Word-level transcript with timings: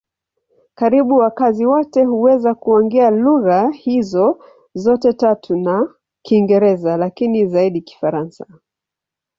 Karibu 0.77 1.15
wakazi 1.17 1.65
wote 1.65 2.03
huweza 2.03 2.55
kuongea 2.55 3.09
lugha 3.11 3.69
hizo 3.69 4.43
zote 4.73 5.13
tatu 5.13 5.55
na 5.57 5.93
Kiingereza, 6.21 6.97
lakini 6.97 7.45
zaidi 7.47 7.81
Kifaransa. 7.81 8.45